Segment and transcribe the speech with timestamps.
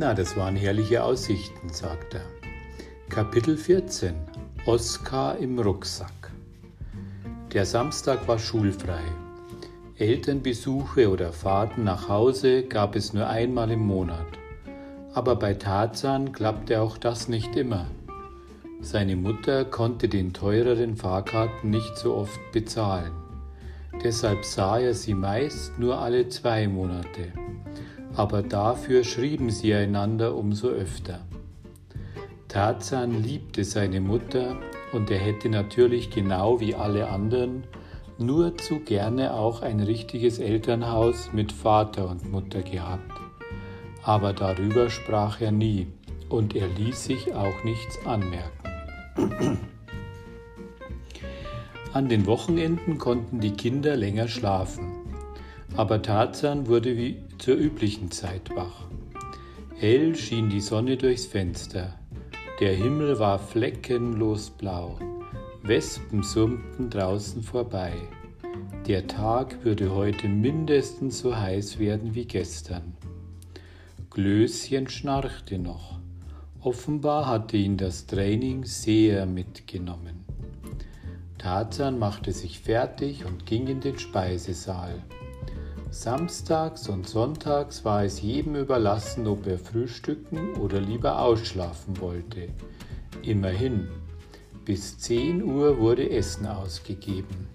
[0.00, 2.22] Na, das waren herrliche Aussichten, sagt er.
[3.10, 4.14] Kapitel 14
[4.64, 6.32] Oskar im Rucksack
[7.52, 9.02] Der Samstag war schulfrei.
[9.98, 14.24] Elternbesuche oder Fahrten nach Hause gab es nur einmal im Monat.
[15.12, 17.84] Aber bei Tarzan klappte auch das nicht immer.
[18.80, 23.12] Seine Mutter konnte den teureren Fahrkarten nicht so oft bezahlen.
[24.02, 27.34] Deshalb sah er sie meist nur alle zwei Monate.
[28.14, 31.20] Aber dafür schrieben sie einander umso öfter.
[32.48, 34.56] Tarzan liebte seine Mutter
[34.92, 37.64] und er hätte natürlich genau wie alle anderen
[38.18, 43.12] nur zu gerne auch ein richtiges Elternhaus mit Vater und Mutter gehabt.
[44.02, 45.86] Aber darüber sprach er nie
[46.28, 49.58] und er ließ sich auch nichts anmerken.
[51.92, 54.92] An den Wochenenden konnten die Kinder länger schlafen,
[55.76, 58.86] aber Tarzan wurde wie zur üblichen Zeit wach.
[59.76, 61.98] Hell schien die Sonne durchs Fenster,
[62.60, 64.98] der Himmel war fleckenlos blau,
[65.62, 67.94] Wespen summten draußen vorbei.
[68.86, 72.92] Der Tag würde heute mindestens so heiß werden wie gestern.
[74.10, 75.98] Glöschen schnarchte noch.
[76.60, 80.26] Offenbar hatte ihn das Training sehr mitgenommen.
[81.38, 85.02] Tarzan machte sich fertig und ging in den Speisesaal.
[85.92, 92.48] Samstags und sonntags war es jedem überlassen, ob er frühstücken oder lieber ausschlafen wollte.
[93.22, 93.88] Immerhin,
[94.64, 97.48] bis 10 Uhr wurde Essen ausgegeben.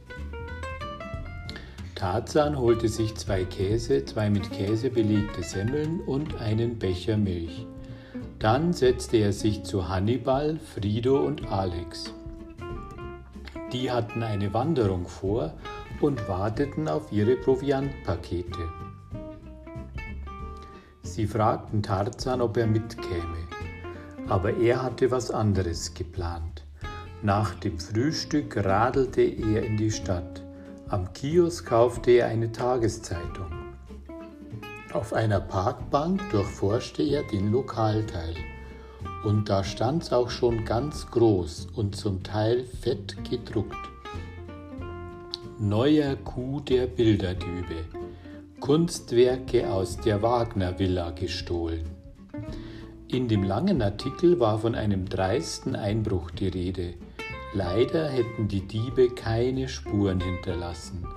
[1.95, 7.65] Tarzan holte sich zwei Käse, zwei mit Käse belegte Semmeln und einen Becher Milch.
[8.37, 12.13] Dann setzte er sich zu Hannibal, Frido und Alex.
[13.71, 15.53] Die hatten eine Wanderung vor
[16.01, 18.69] und warteten auf ihre Proviantpakete.
[21.01, 23.47] Sie fragten Tarzan, ob er mitkäme,
[24.27, 26.65] aber er hatte was anderes geplant.
[27.21, 30.43] Nach dem Frühstück radelte er in die Stadt.
[30.89, 33.51] Am Kiosk kaufte er eine Tageszeitung.
[34.93, 38.35] Auf einer Parkbank durchforschte er den Lokalteil.
[39.23, 43.94] Und da stand's auch schon ganz groß und zum Teil fett gedruckt.
[45.57, 47.85] Neuer Coup der Bilderdiebe.
[48.59, 51.85] Kunstwerke aus der Wagner Villa gestohlen.
[53.07, 56.95] In dem langen Artikel war von einem dreisten Einbruch die Rede.
[57.53, 61.07] Leider hätten die Diebe keine Spuren hinterlassen.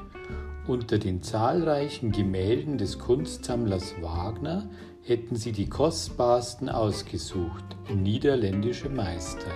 [0.68, 4.70] Unter den zahlreichen Gemälden des Kunstsammlers Wagner
[5.02, 9.50] hätten sie die kostbarsten ausgesucht, niederländische Meister.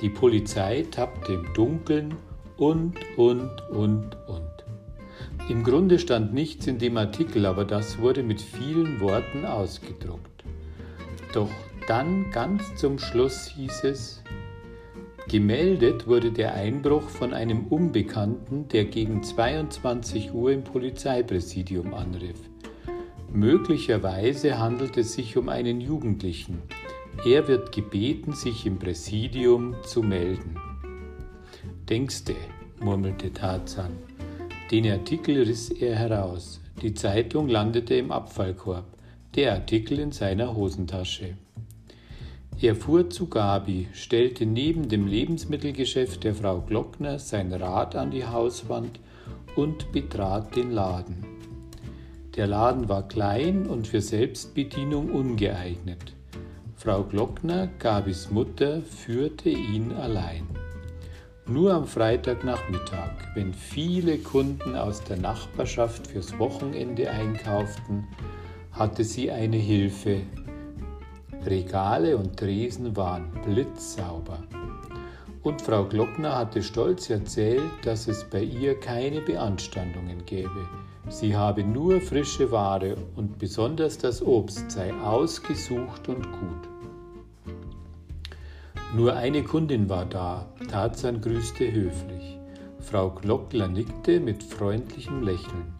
[0.00, 2.16] Die Polizei tappte im Dunkeln
[2.60, 4.50] und, und, und, und.
[5.48, 10.44] Im Grunde stand nichts in dem Artikel, aber das wurde mit vielen Worten ausgedruckt.
[11.32, 11.50] Doch
[11.88, 14.22] dann ganz zum Schluss hieß es,
[15.28, 22.40] Gemeldet wurde der Einbruch von einem Unbekannten, der gegen 22 Uhr im Polizeipräsidium anriff.
[23.32, 26.62] Möglicherweise handelt es sich um einen Jugendlichen.
[27.24, 30.56] Er wird gebeten, sich im Präsidium zu melden.
[31.90, 32.36] Denkste,
[32.80, 33.90] murmelte Tarzan.
[34.70, 36.60] Den Artikel riss er heraus.
[36.82, 38.84] Die Zeitung landete im Abfallkorb,
[39.34, 41.36] der Artikel in seiner Hosentasche.
[42.60, 48.24] Er fuhr zu Gabi, stellte neben dem Lebensmittelgeschäft der Frau Glockner sein Rad an die
[48.24, 49.00] Hauswand
[49.56, 51.24] und betrat den Laden.
[52.36, 56.14] Der Laden war klein und für Selbstbedienung ungeeignet.
[56.76, 60.46] Frau Glockner, Gabis Mutter, führte ihn allein.
[61.50, 68.06] Nur am Freitagnachmittag, wenn viele Kunden aus der Nachbarschaft fürs Wochenende einkauften,
[68.70, 70.20] hatte sie eine Hilfe,
[71.44, 74.44] Regale und Tresen waren blitzsauber.
[75.42, 80.68] Und Frau Glockner hatte stolz erzählt, dass es bei ihr keine Beanstandungen gäbe.
[81.08, 86.79] Sie habe nur frische Ware und besonders das Obst sei ausgesucht und gut.
[88.92, 90.46] Nur eine Kundin war da.
[90.68, 92.38] Tarzan grüßte höflich.
[92.80, 95.74] Frau Glockler nickte mit freundlichem Lächeln.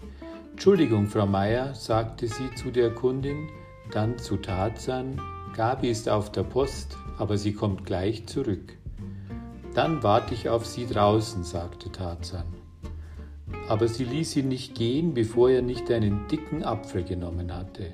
[0.52, 3.48] Entschuldigung, Frau Meier, sagte sie zu der Kundin,
[3.90, 5.20] dann zu Tarzan,
[5.56, 8.76] Gabi ist auf der Post, aber sie kommt gleich zurück.
[9.74, 12.46] Dann warte ich auf sie draußen, sagte Tarzan.
[13.68, 17.92] Aber sie ließ ihn nicht gehen, bevor er nicht einen dicken Apfel genommen hatte.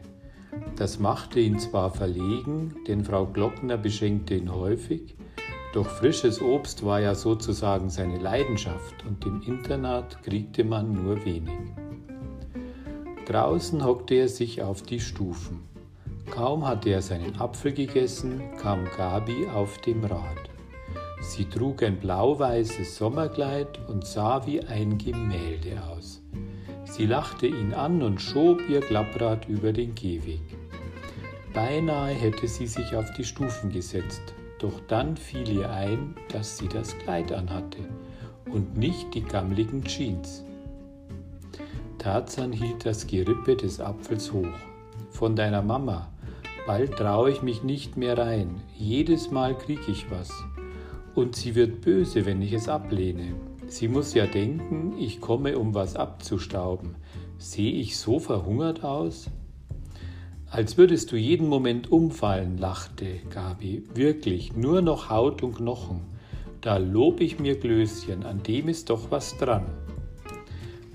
[0.77, 5.17] Das machte ihn zwar verlegen, denn Frau Glockner beschenkte ihn häufig,
[5.73, 11.59] doch frisches Obst war ja sozusagen seine Leidenschaft und im Internat kriegte man nur wenig.
[13.27, 15.63] Draußen hockte er sich auf die Stufen.
[16.31, 20.51] Kaum hatte er seinen Apfel gegessen, kam Gabi auf dem Rad.
[21.21, 26.23] Sie trug ein blau-weißes Sommerkleid und sah wie ein Gemälde aus.
[26.97, 30.41] Sie lachte ihn an und schob ihr Klapprad über den Gehweg.
[31.53, 34.23] Beinahe hätte sie sich auf die Stufen gesetzt,
[34.61, 37.81] doch dann fiel ihr ein, dass sie das Kleid anhatte
[38.51, 40.43] und nicht die gammligen Jeans.
[41.99, 44.57] Tarzan hielt das Gerippe des Apfels hoch.
[45.11, 46.11] Von deiner Mama.
[46.67, 48.63] Bald traue ich mich nicht mehr rein.
[48.75, 50.33] Jedes Mal krieg ich was.
[51.15, 53.35] Und sie wird böse, wenn ich es ablehne.
[53.69, 56.95] Sie muss ja denken, ich komme, um was abzustauben.
[57.39, 59.29] Sehe ich so verhungert aus?
[60.49, 63.83] Als würdest du jeden Moment umfallen, lachte Gabi.
[63.95, 66.03] Wirklich, nur noch Haut und Knochen.
[66.61, 69.67] Da lob ich mir Glöschen, an dem ist doch was dran.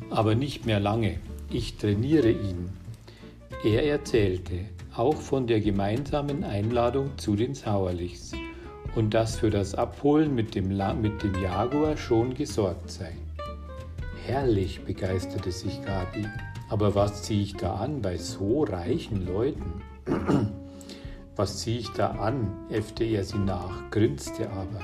[0.09, 1.19] Aber nicht mehr lange.
[1.51, 2.69] Ich trainiere ihn.
[3.63, 4.59] Er erzählte
[4.95, 8.33] auch von der gemeinsamen Einladung zu den Sauerlichs
[8.95, 10.67] und dass für das Abholen mit dem,
[11.01, 13.13] mit dem Jaguar schon gesorgt sei.
[14.25, 16.27] Herrlich, begeisterte sich Gabi.
[16.69, 19.81] Aber was ziehe ich da an bei so reichen Leuten?
[21.35, 22.47] was ziehe ich da an?
[22.69, 24.81] äffte er sie nach, grinste aber.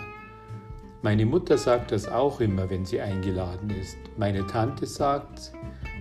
[1.02, 3.98] Meine Mutter sagt das auch immer, wenn sie eingeladen ist.
[4.18, 5.54] Meine Tante sagt's.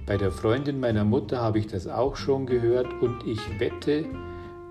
[0.07, 4.07] Bei der Freundin meiner Mutter habe ich das auch schon gehört und ich wette,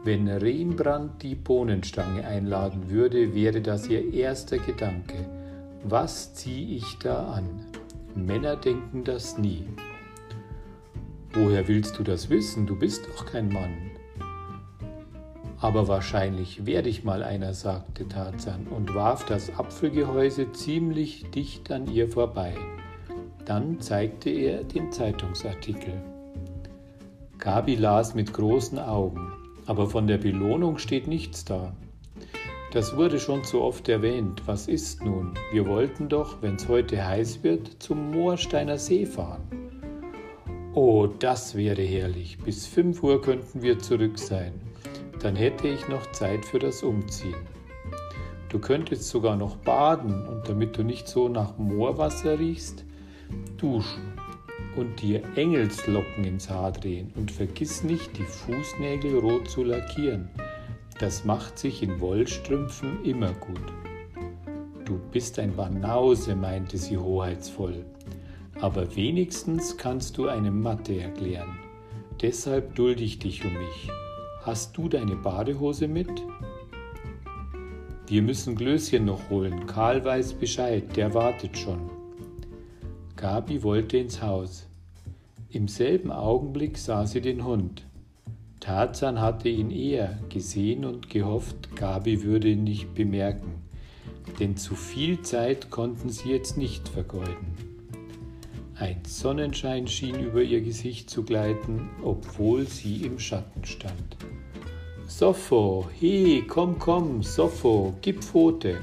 [0.05, 5.25] wenn Rembrandt die Bohnenstange einladen würde, wäre das ihr erster Gedanke.
[5.83, 7.65] Was ziehe ich da an?
[8.13, 9.67] Männer denken das nie.
[11.33, 12.67] Woher willst du das wissen?
[12.67, 13.73] Du bist doch kein Mann.
[15.59, 21.91] Aber wahrscheinlich werde ich mal einer, sagte Tarzan und warf das Apfelgehäuse ziemlich dicht an
[21.91, 22.53] ihr vorbei.
[23.45, 25.93] Dann zeigte er den Zeitungsartikel.
[27.39, 29.34] Gabi las mit großen Augen,
[29.65, 31.75] aber von der Belohnung steht nichts da.
[32.71, 34.41] Das wurde schon zu oft erwähnt.
[34.45, 35.33] Was ist nun?
[35.51, 39.43] Wir wollten doch, wenn es heute heiß wird, zum Moorsteiner See fahren.
[40.73, 42.37] Oh, das wäre herrlich.
[42.39, 44.53] Bis 5 Uhr könnten wir zurück sein.
[45.21, 47.35] Dann hätte ich noch Zeit für das Umziehen.
[48.49, 52.83] Du könntest sogar noch baden und damit du nicht so nach Moorwasser riechst,
[53.57, 54.14] duschen
[54.75, 60.29] und dir Engelslocken ins Haar drehen und vergiss nicht, die Fußnägel rot zu lackieren.
[60.99, 63.73] Das macht sich in Wollstrümpfen immer gut.
[64.85, 67.85] Du bist ein Banause, meinte sie hoheitsvoll
[68.61, 71.59] aber wenigstens kannst du eine Mathe erklären.
[72.21, 73.89] Deshalb dulde ich dich um mich.
[74.43, 76.09] Hast du deine Badehose mit?
[78.07, 79.65] Wir müssen Glöschen noch holen.
[79.65, 81.89] Karl weiß Bescheid, der wartet schon.
[83.15, 84.67] Gabi wollte ins Haus.
[85.49, 87.85] Im selben Augenblick sah sie den Hund.
[88.59, 93.61] Tarzan hatte ihn eher gesehen und gehofft, Gabi würde ihn nicht bemerken,
[94.39, 97.55] denn zu viel Zeit konnten sie jetzt nicht vergeuden.
[98.77, 104.17] Ein Sonnenschein schien über ihr Gesicht zu gleiten, obwohl sie im Schatten stand.
[105.07, 108.81] Soffo, he, komm, komm, Soffo, gib Pfote.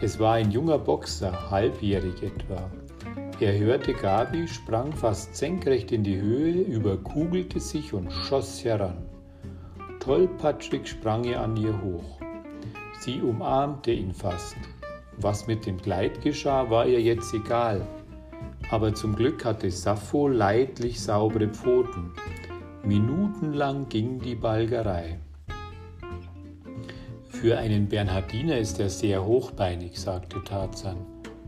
[0.00, 2.70] Es war ein junger Boxer, halbjährig etwa.
[3.40, 8.98] Er hörte Gabi, sprang fast senkrecht in die Höhe, überkugelte sich und schoss heran.
[10.00, 12.20] Tollpatschig sprang er an ihr hoch.
[13.00, 14.56] Sie umarmte ihn fast.
[15.18, 17.86] Was mit dem Kleid geschah, war ihr jetzt egal
[18.70, 22.12] aber zum Glück hatte Sappho leidlich saubere Pfoten.
[22.84, 25.18] Minutenlang ging die Balgerei.
[27.28, 30.98] Für einen Bernhardiner ist er sehr hochbeinig, sagte Tarzan,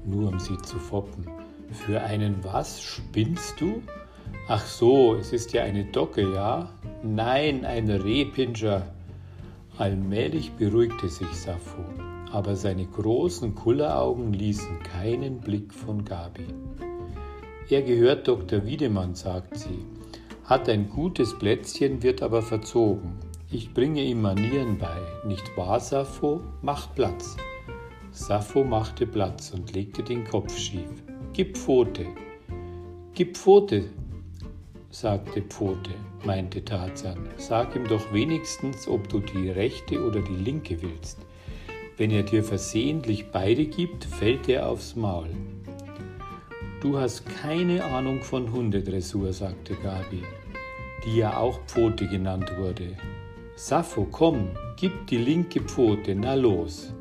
[0.05, 1.27] nur um sie zu foppen.
[1.73, 2.83] Für einen was?
[2.83, 3.83] Spinnst du?
[4.49, 6.69] Ach so, es ist ja eine Docke, ja?
[7.03, 8.87] Nein, ein Rehpinscher.
[9.79, 11.85] Allmählich beruhigte sich Sappho,
[12.33, 16.47] aber seine großen Kulleraugen ließen keinen Blick von Gabi.
[17.69, 18.67] Er gehört Dr.
[18.67, 19.87] Wiedemann, sagt sie,
[20.45, 23.13] hat ein gutes Plätzchen, wird aber verzogen.
[23.53, 26.41] Ich bringe ihm Manieren bei, nicht wahr, Sappho?
[26.63, 27.37] Mach Platz.
[28.11, 30.91] Sappho machte Platz und legte den Kopf schief.
[31.33, 32.07] Gib Pfote.
[33.15, 33.85] Gib Pfote,
[34.91, 35.93] sagte Pfote,
[36.25, 37.29] meinte Tarzan.
[37.37, 41.19] Sag ihm doch wenigstens, ob du die rechte oder die linke willst.
[41.97, 45.29] Wenn er dir versehentlich beide gibt, fällt er aufs Maul.
[46.81, 50.25] Du hast keine Ahnung von Hundedressur, sagte Gabi,
[51.05, 52.97] die ja auch Pfote genannt wurde.
[53.55, 56.93] Sappho, komm, gib die linke Pfote, na los.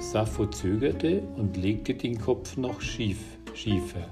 [0.00, 3.18] Sappho zögerte und legte den Kopf noch schief,
[3.52, 4.08] schiefer.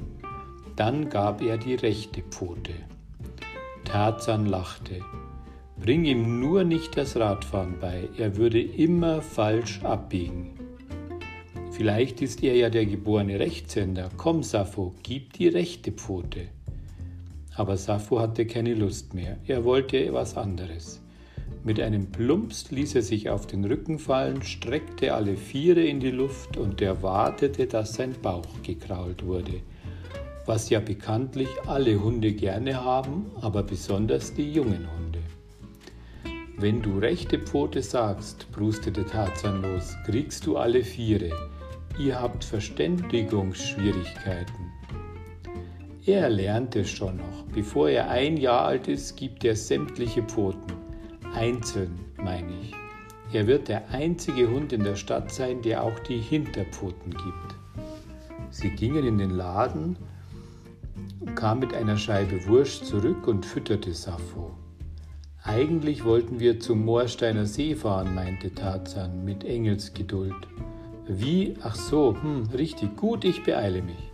[0.76, 2.75] Dann gab er die rechte Pfote.
[3.85, 5.00] Tarzan lachte.
[5.80, 10.50] Bring ihm nur nicht das Radfahren bei, er würde immer falsch abbiegen.
[11.71, 14.11] Vielleicht ist er ja der geborene Rechtshänder.
[14.18, 16.49] Komm, Sappho, gib die rechte Pfote.
[17.54, 21.00] Aber Sappho hatte keine Lust mehr, er wollte was anderes.
[21.69, 26.11] Mit einem Plumps ließ er sich auf den Rücken fallen, streckte alle Viere in die
[26.11, 29.61] Luft und erwartete, dass sein Bauch gekrault wurde.
[30.47, 35.19] Was ja bekanntlich alle Hunde gerne haben, aber besonders die jungen Hunde.
[36.57, 41.33] Wenn du rechte Pfote sagst, brustete Tarzan los, kriegst du alle Viere.
[41.99, 44.73] Ihr habt Verständigungsschwierigkeiten.
[46.07, 47.43] Er lernt es schon noch.
[47.55, 50.78] Bevor er ein Jahr alt ist, gibt er sämtliche Pfoten.
[51.35, 52.75] Einzeln, meine ich.
[53.33, 57.55] Er wird der einzige Hund in der Stadt sein, der auch die Hinterpfoten gibt.
[58.51, 59.97] Sie gingen in den Laden,
[61.35, 64.53] kam mit einer Scheibe Wurst zurück und fütterte Sappho.
[65.45, 70.35] Eigentlich wollten wir zum Moorsteiner See fahren, meinte Tarzan mit Engelsgeduld.
[71.07, 71.57] Wie?
[71.63, 74.11] Ach so, hm, richtig, gut, ich beeile mich.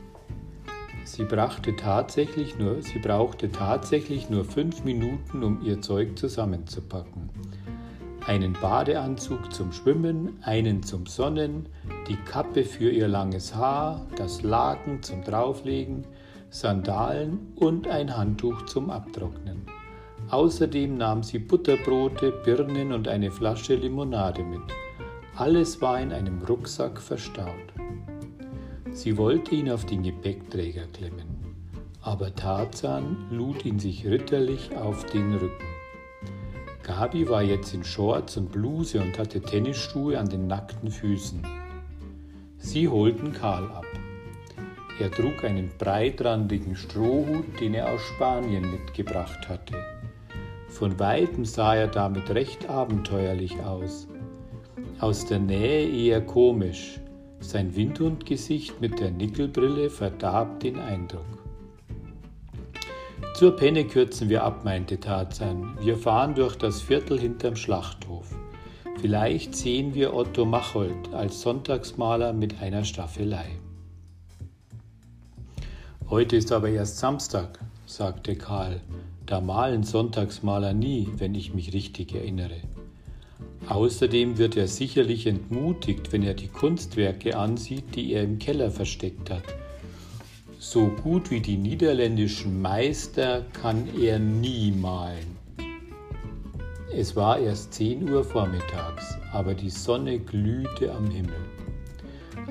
[1.05, 7.29] Sie, brachte tatsächlich nur, sie brauchte tatsächlich nur fünf Minuten, um ihr Zeug zusammenzupacken.
[8.27, 11.69] Einen Badeanzug zum Schwimmen, einen zum Sonnen,
[12.09, 16.07] die Kappe für ihr langes Haar, das Laken zum Drauflegen,
[16.49, 19.67] Sandalen und ein Handtuch zum Abtrocknen.
[20.31, 24.63] Außerdem nahm sie Butterbrote, Birnen und eine Flasche Limonade mit.
[25.37, 27.75] Alles war in einem Rucksack verstaut.
[28.95, 31.27] Sie wollte ihn auf den Gepäckträger klemmen,
[32.01, 35.67] aber Tarzan lud ihn sich ritterlich auf den Rücken.
[36.85, 41.45] Gabi war jetzt in Shorts und Bluse und hatte Tennisschuhe an den nackten Füßen.
[42.59, 43.85] Sie holten Karl ab.
[45.01, 49.75] Er trug einen breitrandigen Strohhut, den er aus Spanien mitgebracht hatte.
[50.69, 54.07] Von weitem sah er damit recht abenteuerlich aus.
[55.01, 57.01] Aus der Nähe eher komisch,
[57.49, 61.45] sein Windhundgesicht mit der Nickelbrille verdarb den Eindruck.
[63.35, 65.77] Zur Penne kürzen wir ab, meinte Tarzan.
[65.81, 68.35] Wir fahren durch das Viertel hinterm Schlachthof.
[69.01, 73.47] Vielleicht sehen wir Otto Machold als Sonntagsmaler mit einer Staffelei.
[76.09, 78.81] Heute ist aber erst Samstag, sagte Karl.
[79.27, 82.61] Da malen Sonntagsmaler nie, wenn ich mich richtig erinnere.
[83.69, 89.31] Außerdem wird er sicherlich entmutigt, wenn er die Kunstwerke ansieht, die er im Keller versteckt
[89.31, 89.45] hat.
[90.59, 95.37] So gut wie die niederländischen Meister kann er nie malen.
[96.97, 101.35] Es war erst 10 Uhr vormittags, aber die Sonne glühte am Himmel.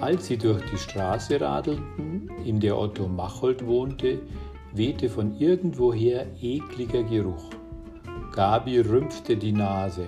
[0.02, 4.20] Als sie durch die Straße radelten, in der Otto Machold wohnte,
[4.74, 7.52] wehte von irgendwoher ekliger Geruch.
[8.34, 10.08] Gabi rümpfte die Nase.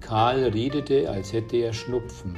[0.00, 2.36] Karl redete, als hätte er Schnupfen.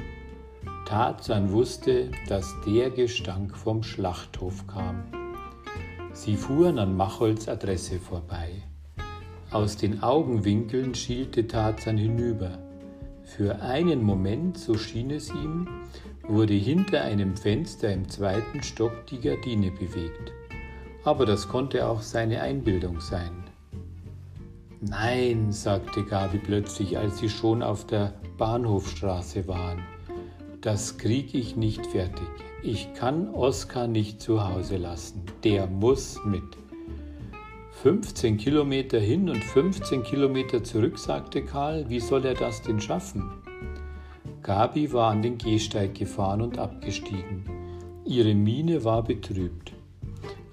[0.86, 5.04] Tarzan wusste, dass der Gestank vom Schlachthof kam.
[6.12, 8.50] Sie fuhren an Macholds Adresse vorbei.
[9.50, 12.58] Aus den Augenwinkeln schielte Tarzan hinüber.
[13.22, 15.68] Für einen Moment, so schien es ihm,
[16.28, 20.32] wurde hinter einem Fenster im zweiten Stock die Gardine bewegt.
[21.04, 23.44] Aber das konnte auch seine Einbildung sein.
[24.84, 29.78] Nein, sagte Gabi plötzlich, als sie schon auf der Bahnhofstraße waren.
[30.60, 32.26] Das krieg ich nicht fertig.
[32.64, 35.22] Ich kann Oskar nicht zu Hause lassen.
[35.44, 36.42] Der muss mit.
[37.82, 41.88] 15 Kilometer hin und 15 Kilometer zurück, sagte Karl.
[41.88, 43.30] Wie soll er das denn schaffen?
[44.42, 47.44] Gabi war an den Gehsteig gefahren und abgestiegen.
[48.04, 49.74] Ihre Miene war betrübt.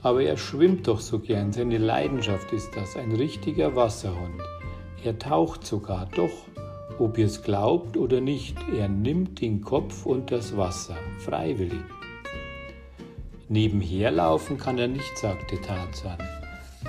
[0.02, 4.42] Aber er schwimmt doch so gern, seine Leidenschaft ist das, ein richtiger Wasserhund.
[5.04, 6.32] Er taucht sogar, doch,
[7.00, 11.82] ob ihr es glaubt oder nicht, er nimmt den Kopf und das Wasser, freiwillig.
[13.48, 16.18] Nebenher laufen kann er nicht, sagte Tarzan.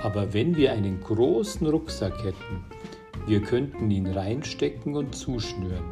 [0.03, 2.65] Aber wenn wir einen großen Rucksack hätten,
[3.27, 5.85] wir könnten ihn reinstecken und zuschnüren,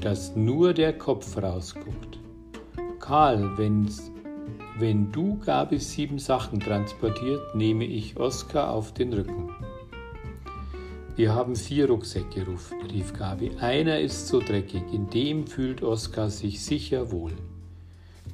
[0.00, 2.18] dass nur der Kopf rausguckt.
[3.00, 4.11] Karl, wenn's
[4.78, 9.50] wenn du Gabis sieben Sachen transportiert, nehme ich Oskar auf den Rücken.
[11.14, 12.46] Wir haben vier Rucksäcke,
[12.90, 13.52] rief Gabi.
[13.60, 17.32] Einer ist so dreckig, in dem fühlt Oskar sich sicher wohl.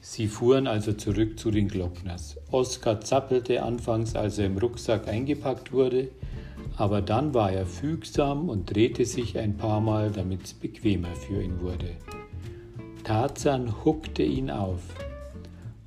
[0.00, 2.36] Sie fuhren also zurück zu den Glockners.
[2.52, 6.08] Oskar zappelte anfangs, als er im Rucksack eingepackt wurde,
[6.76, 11.42] aber dann war er fügsam und drehte sich ein paar Mal, damit es bequemer für
[11.42, 11.96] ihn wurde.
[13.02, 14.82] Tarzan huckte ihn auf.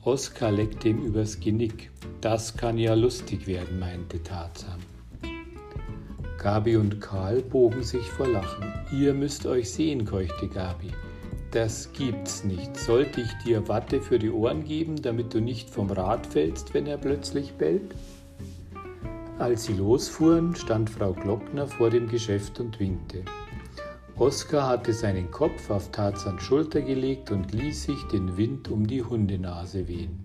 [0.03, 1.91] Oskar leckte ihm übers Genick.
[2.21, 4.79] Das kann ja lustig werden, meinte Tarzan.
[6.39, 8.73] Gabi und Karl bogen sich vor Lachen.
[8.91, 10.89] Ihr müsst euch sehen, keuchte Gabi.
[11.51, 12.75] Das gibt's nicht.
[12.77, 16.87] Sollte ich dir Watte für die Ohren geben, damit du nicht vom Rad fällst, wenn
[16.87, 17.93] er plötzlich bellt?
[19.37, 23.23] Als sie losfuhren, stand Frau Glockner vor dem Geschäft und winkte.
[24.21, 29.01] Oskar hatte seinen Kopf auf Tarzans Schulter gelegt und ließ sich den Wind um die
[29.01, 30.23] Hundenase wehen.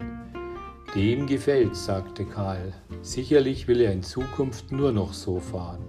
[0.95, 2.75] Dem gefällt's, sagte Karl.
[3.01, 5.83] Sicherlich will er in Zukunft nur noch so fahren.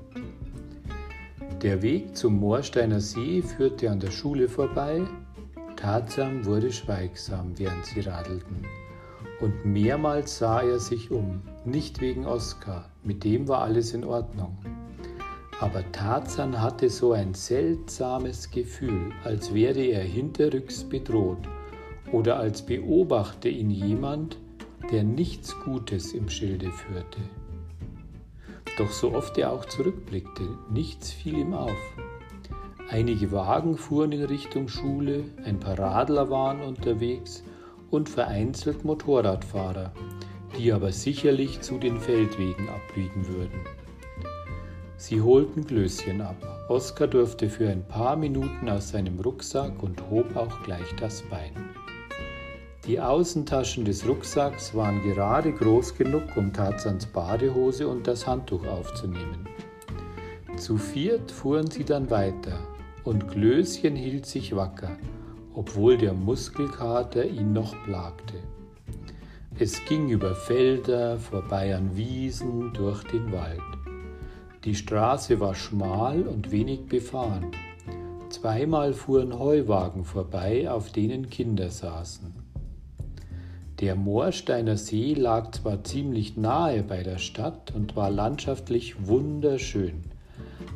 [1.62, 5.02] Der Weg zum Moorsteiner See führte an der Schule vorbei.
[5.76, 8.66] Tarzan wurde schweigsam, während sie radelten.
[9.42, 14.58] Und mehrmals sah er sich um, nicht wegen Oskar, mit dem war alles in Ordnung.
[15.60, 21.50] Aber Tarzan hatte so ein seltsames Gefühl, als wäre er hinterrücks bedroht
[22.12, 24.38] oder als beobachte ihn jemand,
[24.92, 27.20] der nichts Gutes im Schilde führte.
[28.78, 31.78] Doch so oft er auch zurückblickte, nichts fiel ihm auf.
[32.90, 37.44] Einige Wagen fuhren in Richtung Schule, ein paar Radler waren unterwegs
[37.90, 39.92] und vereinzelt Motorradfahrer,
[40.58, 43.77] die aber sicherlich zu den Feldwegen abbiegen würden.
[45.00, 46.36] Sie holten Glöschen ab.
[46.70, 51.54] Oskar durfte für ein paar Minuten aus seinem Rucksack und hob auch gleich das Bein.
[52.88, 59.48] Die Außentaschen des Rucksacks waren gerade groß genug, um Tarzans Badehose und das Handtuch aufzunehmen.
[60.58, 62.58] Zu viert fuhren sie dann weiter,
[63.04, 64.98] und Klößchen hielt sich wacker,
[65.54, 68.36] obwohl der Muskelkater ihn noch plagte.
[69.60, 73.77] Es ging über Felder, vorbei an Wiesen, durch den Wald.
[74.68, 77.52] Die Straße war schmal und wenig befahren.
[78.28, 82.34] Zweimal fuhren Heuwagen vorbei, auf denen Kinder saßen.
[83.80, 90.04] Der Moorsteiner See lag zwar ziemlich nahe bei der Stadt und war landschaftlich wunderschön,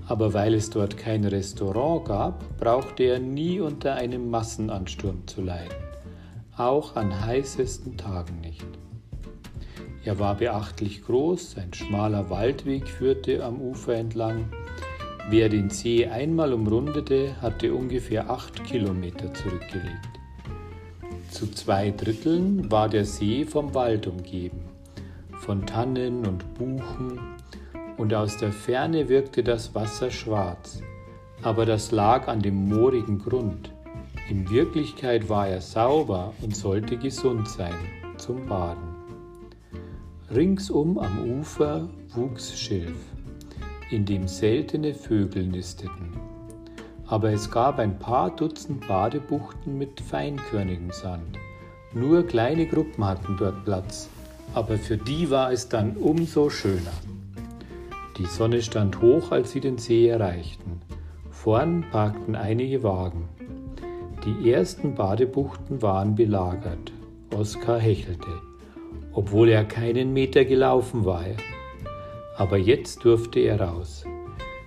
[0.08, 5.75] aber weil es dort kein Restaurant gab, brauchte er nie unter einem Massenansturm zu leiden,
[6.56, 8.65] auch an heißesten Tagen nicht.
[10.03, 14.49] Er war beachtlich groß, ein schmaler Waldweg führte am Ufer entlang.
[15.29, 20.10] Wer den See einmal umrundete, hatte ungefähr acht Kilometer zurückgelegt.
[21.29, 24.62] Zu zwei Dritteln war der See vom Wald umgeben,
[25.39, 27.19] von Tannen und Buchen,
[27.97, 30.81] und aus der Ferne wirkte das Wasser schwarz,
[31.43, 33.71] aber das lag an dem moorigen Grund.
[34.29, 37.75] In Wirklichkeit war er sauber und sollte gesund sein
[38.17, 38.90] zum Baden.
[40.33, 42.97] Ringsum am Ufer wuchs Schilf,
[43.89, 46.11] in dem seltene Vögel nisteten
[47.11, 51.37] aber es gab ein paar Dutzend Badebuchten mit feinkörnigem Sand.
[51.93, 54.09] Nur kleine Gruppen hatten dort Platz,
[54.53, 56.93] aber für die war es dann umso schöner.
[58.17, 60.79] Die Sonne stand hoch, als sie den See erreichten.
[61.31, 63.27] Vorn parkten einige Wagen.
[64.23, 66.93] Die ersten Badebuchten waren belagert.
[67.35, 68.41] Oskar hechelte,
[69.13, 71.26] obwohl er keinen Meter gelaufen war.
[72.38, 74.06] Aber jetzt durfte er raus.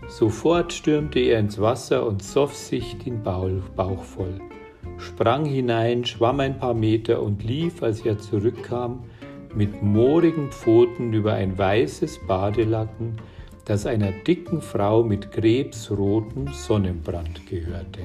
[0.09, 4.39] Sofort stürmte er ins Wasser und soff sich den Bauch voll,
[4.99, 9.05] sprang hinein, schwamm ein paar Meter und lief, als er zurückkam,
[9.55, 13.17] mit moorigen Pfoten über ein weißes Badelacken,
[13.65, 18.01] das einer dicken Frau mit krebsrotem Sonnenbrand gehörte.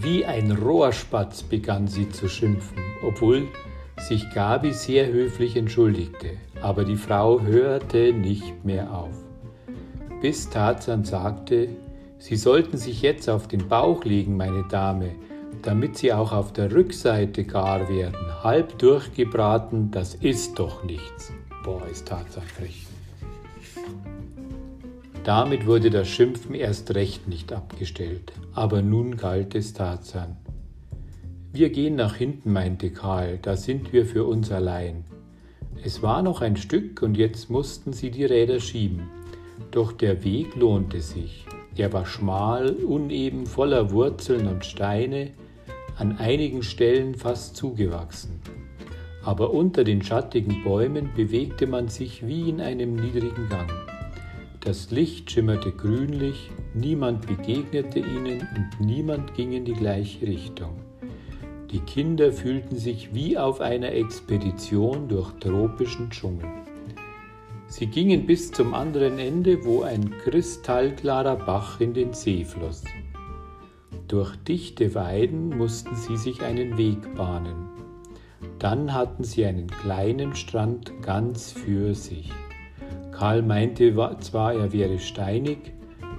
[0.00, 3.42] Wie ein Rohrspatz begann sie zu schimpfen, obwohl
[3.98, 9.22] sich Gabi sehr höflich entschuldigte, aber die Frau hörte nicht mehr auf
[10.22, 11.68] bis Tarzan sagte,
[12.18, 15.10] Sie sollten sich jetzt auf den Bauch legen, meine Dame,
[15.62, 18.16] damit Sie auch auf der Rückseite gar werden.
[18.44, 21.32] Halb durchgebraten, das ist doch nichts.
[21.64, 22.86] Boah, ist Tarzan frech.
[25.24, 30.36] Damit wurde das Schimpfen erst recht nicht abgestellt, aber nun galt es Tarzan.
[31.54, 35.04] Wir gehen nach hinten, meinte Karl, da sind wir für uns allein.
[35.84, 39.10] Es war noch ein Stück und jetzt mussten sie die Räder schieben.
[39.70, 41.44] Doch der Weg lohnte sich.
[41.76, 45.32] Er war schmal, uneben, voller Wurzeln und Steine,
[45.98, 48.40] an einigen Stellen fast zugewachsen.
[49.22, 53.70] Aber unter den schattigen Bäumen bewegte man sich wie in einem niedrigen Gang.
[54.60, 60.81] Das Licht schimmerte grünlich, niemand begegnete ihnen und niemand ging in die gleiche Richtung.
[61.72, 66.46] Die Kinder fühlten sich wie auf einer Expedition durch tropischen Dschungel.
[67.66, 72.84] Sie gingen bis zum anderen Ende, wo ein kristallklarer Bach in den See floss.
[74.06, 77.70] Durch dichte Weiden mussten sie sich einen Weg bahnen.
[78.58, 82.30] Dann hatten sie einen kleinen Strand ganz für sich.
[83.12, 85.72] Karl meinte zwar, er wäre steinig,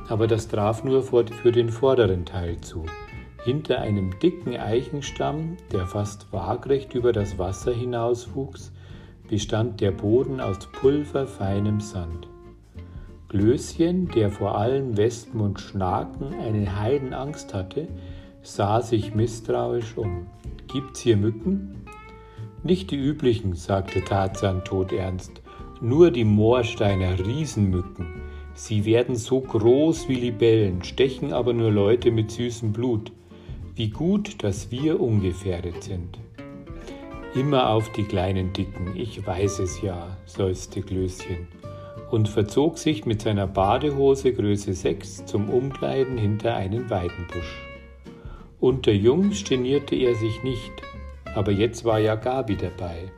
[0.10, 2.86] aber das traf nur für den vorderen Teil zu.
[3.44, 8.72] Hinter einem dicken Eichenstamm, der fast waagrecht über das Wasser hinauswuchs,
[9.28, 12.30] bestand der Boden aus pulverfeinem Sand.
[13.28, 17.90] Glöschen, der vor allen Wespen und Schnaken eine Heidenangst hatte,
[18.44, 20.28] sah sich misstrauisch um.
[20.72, 21.84] Gibt's hier Mücken?
[22.64, 25.42] Nicht die üblichen, sagte Tarzan todernst,
[25.82, 28.22] nur die Moorsteiner Riesenmücken.
[28.54, 33.12] Sie werden so groß wie Libellen, stechen aber nur Leute mit süßem Blut.
[33.76, 36.20] Wie gut, dass wir ungefährdet sind.
[37.34, 41.48] Immer auf die kleinen Dicken, ich weiß es ja, seufzte Glöschen
[42.12, 47.66] und verzog sich mit seiner Badehose Größe 6 zum Umkleiden hinter einen Weidenbusch.
[48.60, 50.72] Unter Jungs genierte er sich nicht,
[51.34, 53.12] aber jetzt war ja Gabi dabei.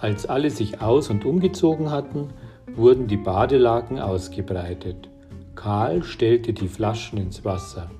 [0.00, 2.30] Als alle sich aus- und umgezogen hatten,
[2.74, 5.10] wurden die Badelaken ausgebreitet.
[5.54, 7.90] Karl stellte die Flaschen ins Wasser.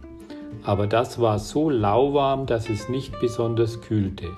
[0.62, 4.28] Aber das war so lauwarm, dass es nicht besonders kühlte.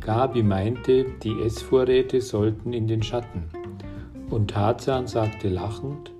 [0.00, 3.44] Gabi meinte, die Essvorräte sollten in den Schatten.
[4.30, 6.10] Und Tarzan sagte lachend,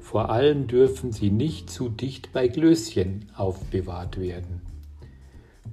[0.00, 4.62] vor allem dürfen sie nicht zu dicht bei Glöschen aufbewahrt werden.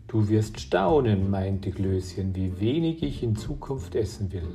[0.07, 4.47] Du wirst staunen, meinte Glöschen, wie wenig ich in Zukunft essen will.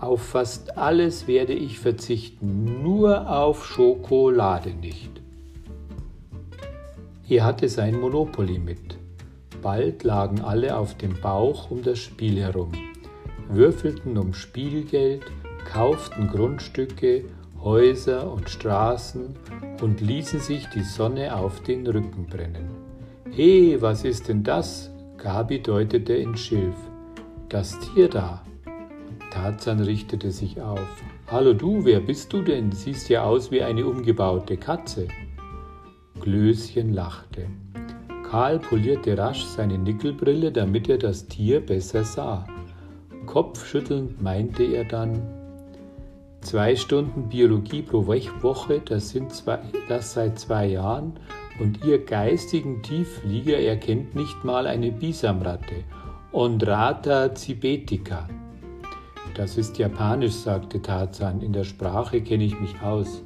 [0.00, 5.17] Auf fast alles werde ich verzichten, nur auf Schokolade nicht.
[7.30, 8.96] Er hatte sein Monopoly mit.
[9.60, 12.72] Bald lagen alle auf dem Bauch um das Spiel herum,
[13.50, 15.24] würfelten um Spielgeld,
[15.66, 17.26] kauften Grundstücke,
[17.60, 19.34] Häuser und Straßen
[19.82, 22.70] und ließen sich die Sonne auf den Rücken brennen.
[23.30, 24.90] He, was ist denn das?
[25.18, 26.76] Gabi deutete ins Schilf.
[27.50, 28.42] Das Tier da.
[29.30, 31.02] Tarzan richtete sich auf.
[31.26, 32.72] Hallo du, wer bist du denn?
[32.72, 35.08] Siehst ja aus wie eine umgebaute Katze.
[36.28, 37.46] Glöschen lachte.
[38.22, 42.46] Karl polierte rasch seine Nickelbrille, damit er das Tier besser sah.
[43.24, 45.22] Kopfschüttelnd meinte er dann,
[46.42, 51.14] zwei Stunden Biologie pro Woche, das sind zwei, das seit zwei Jahren,
[51.60, 55.76] und ihr geistigen Tiefflieger erkennt nicht mal eine Bisamratte.
[56.32, 58.28] Ondrata cibetica.
[59.34, 61.40] Das ist japanisch, sagte Tarzan.
[61.40, 63.22] In der Sprache kenne ich mich aus.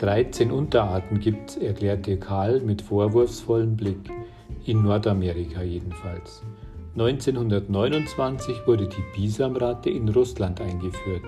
[0.00, 4.10] 13 Unterarten gibt's, erklärte Karl mit vorwurfsvollem Blick.
[4.64, 6.42] In Nordamerika jedenfalls.
[6.94, 11.24] 1929 wurde die Bisamratte in Russland eingeführt.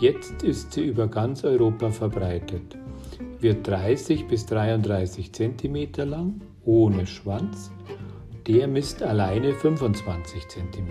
[0.00, 2.76] Jetzt ist sie über ganz Europa verbreitet.
[3.38, 7.70] Wird 30 bis 33 cm lang, ohne Schwanz.
[8.48, 10.90] Der misst alleine 25 cm.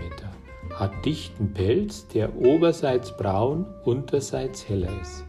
[0.74, 5.26] Hat dichten Pelz, der oberseits braun, unterseits heller ist.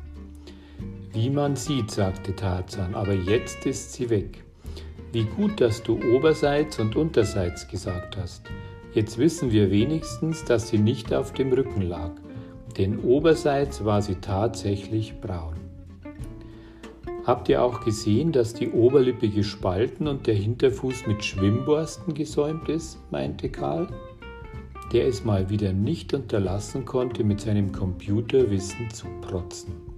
[1.13, 4.45] Wie man sieht, sagte Tarzan, aber jetzt ist sie weg.
[5.11, 8.43] Wie gut, dass du oberseits und unterseits gesagt hast.
[8.93, 12.11] Jetzt wissen wir wenigstens, dass sie nicht auf dem Rücken lag,
[12.77, 15.55] denn oberseits war sie tatsächlich braun.
[17.25, 22.99] Habt ihr auch gesehen, dass die Oberlippe gespalten und der Hinterfuß mit Schwimmborsten gesäumt ist?
[23.11, 23.89] meinte Karl,
[24.93, 29.90] der es mal wieder nicht unterlassen konnte, mit seinem Computerwissen zu protzen.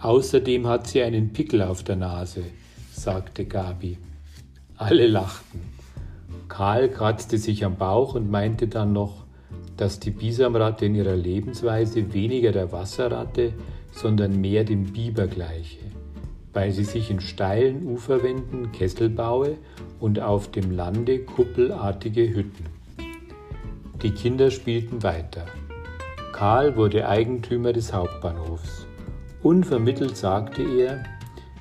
[0.00, 2.44] Außerdem hat sie einen Pickel auf der Nase,
[2.92, 3.98] sagte Gabi.
[4.76, 5.60] Alle lachten.
[6.48, 9.24] Karl kratzte sich am Bauch und meinte dann noch,
[9.76, 13.52] dass die Bisamratte in ihrer Lebensweise weniger der Wasserratte,
[13.92, 15.80] sondern mehr dem Biber gleiche,
[16.52, 19.56] weil sie sich in steilen Uferwänden Kessel baue
[19.98, 22.66] und auf dem Lande kuppelartige Hütten.
[24.02, 25.46] Die Kinder spielten weiter.
[26.32, 28.85] Karl wurde Eigentümer des Hauptbahnhofs.
[29.46, 31.04] Unvermittelt sagte er,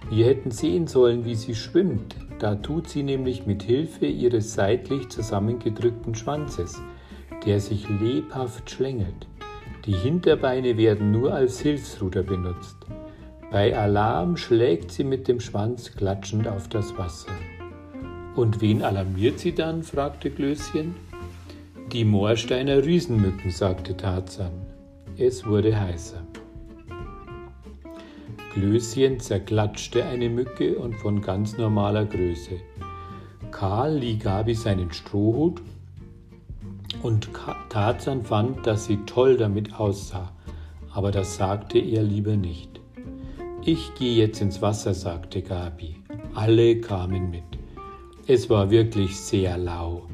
[0.10, 2.16] wir hätten sehen sollen, wie sie schwimmt.
[2.40, 6.82] Da tut sie nämlich mit Hilfe ihres seitlich zusammengedrückten Schwanzes,
[7.46, 9.28] der sich lebhaft schlängelt.
[9.86, 12.76] Die Hinterbeine werden nur als Hilfsruder benutzt.
[13.52, 17.34] Bei Alarm schlägt sie mit dem Schwanz klatschend auf das Wasser.
[18.36, 19.84] Und wen alarmiert sie dann?
[19.84, 20.96] fragte Glöschen.
[21.92, 24.54] Die Moorsteiner Riesenmücken, sagte Tarzan.
[25.18, 26.26] Es wurde heißer.
[28.56, 32.62] Klößchen zerklatschte eine Mücke und von ganz normaler Größe.
[33.52, 35.62] Karl lieh Gabi seinen Strohhut
[37.04, 37.30] und
[37.68, 40.32] Tarzan fand, dass sie toll damit aussah,
[40.94, 42.80] aber das sagte er lieber nicht.
[43.66, 45.98] Ich gehe jetzt ins Wasser, sagte Gabi.
[46.34, 47.44] Alle kamen mit.
[48.26, 50.08] Es war wirklich sehr lau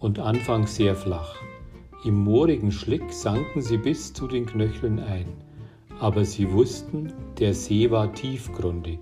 [0.00, 1.36] und anfangs sehr flach.
[2.04, 5.26] Im moorigen Schlick sanken sie bis zu den Knöcheln ein.
[6.00, 8.98] Aber sie wussten, der See war tiefgründig.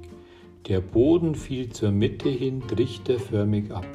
[0.69, 3.87] Der Boden fiel zur Mitte hin trichterförmig ab.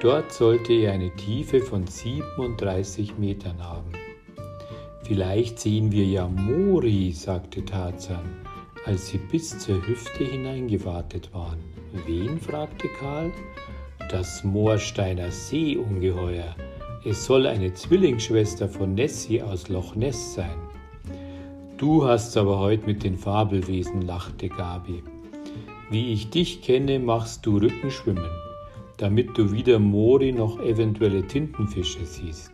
[0.00, 3.92] Dort sollte er eine Tiefe von 37 Metern haben.
[5.04, 8.24] Vielleicht sehen wir ja Mori, sagte Tarzan,
[8.86, 11.58] als sie bis zur Hüfte hineingewartet waren.
[12.06, 12.38] Wen?
[12.38, 13.30] fragte Karl.
[14.10, 16.56] Das Moorsteiner Seeungeheuer.
[17.04, 20.71] Es soll eine Zwillingsschwester von Nessie aus Loch Ness sein.
[21.82, 25.02] Du hast aber heute mit den Fabelwesen, lachte Gabi.
[25.90, 28.30] Wie ich dich kenne, machst du Rückenschwimmen,
[28.98, 32.52] damit du weder Mori noch eventuelle Tintenfische siehst.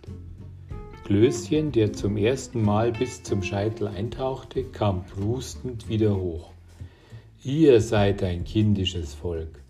[1.05, 6.53] Klößchen, der zum ersten Mal bis zum Scheitel eintauchte, kam prustend wieder hoch.
[7.45, 9.63] Ihr seid ein kindisches Volk.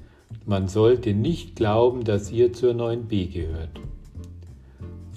[0.46, 3.80] Man sollte nicht glauben, dass ihr zur 9b gehört.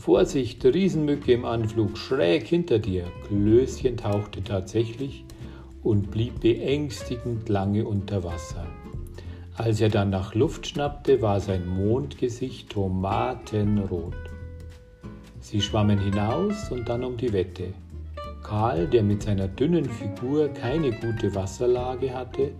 [0.02, 3.06] Vorsicht, Riesenmücke im Anflug, schräg hinter dir.
[3.28, 5.24] Klößchen tauchte tatsächlich
[5.84, 8.66] und blieb beängstigend lange unter Wasser.
[9.58, 14.16] Als er dann nach Luft schnappte, war sein Mondgesicht tomatenrot.
[15.40, 17.76] Sie schwammen hinaus und dann um die Wette.
[18.42, 22.54] Karl, der mit seiner dünnen Figur keine gute Wasserlage hatte,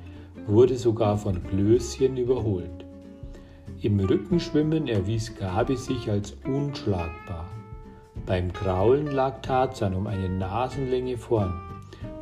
[0.46, 2.81] wurde sogar von Klößchen überholt.
[3.82, 7.50] Im Rückenschwimmen erwies Gabi sich als unschlagbar.
[8.26, 11.54] Beim Kraulen lag Tarzan um eine Nasenlänge vorn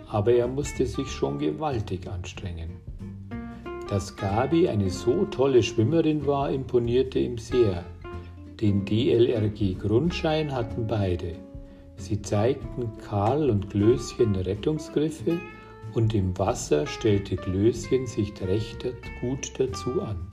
[0.10, 2.72] aber er musste sich schon gewaltig anstrengen.
[3.88, 7.86] Dass Gabi eine so tolle Schwimmerin war, imponierte ihm sehr.
[8.60, 11.34] Den DLRG-Grundschein hatten beide.
[11.96, 15.40] Sie zeigten Karl und Glöschen Rettungsgriffe
[15.94, 18.86] und im Wasser stellte Glöschen sich recht
[19.22, 20.28] gut dazu an.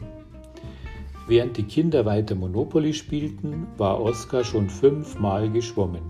[1.26, 6.02] Während die Kinder weiter Monopoly spielten, war Oskar schon fünfmal geschwommen.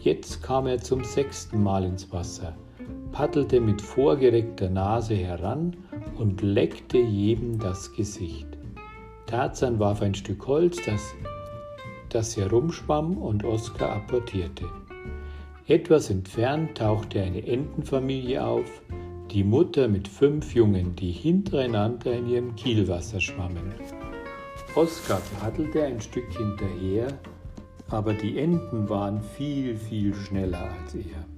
[0.00, 2.56] Jetzt kam er zum sechsten Mal ins Wasser
[3.12, 5.76] paddelte mit vorgereckter Nase heran
[6.16, 8.46] und leckte jedem das Gesicht.
[9.26, 11.14] Tarzan warf ein Stück Holz, das,
[12.08, 14.64] das herumschwamm und Oskar apportierte.
[15.66, 18.82] Etwas entfernt tauchte eine Entenfamilie auf,
[19.30, 23.72] die Mutter mit fünf Jungen, die hintereinander in ihrem Kielwasser schwammen.
[24.76, 27.18] Oskar paddelte ein Stück hinterher,
[27.88, 31.29] aber die Enten waren viel, viel schneller als er.